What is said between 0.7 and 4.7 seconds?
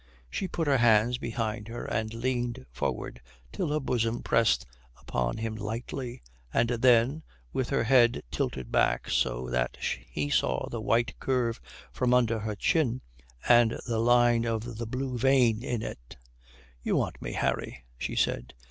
hands behind her and leaned forward till her bosom pressed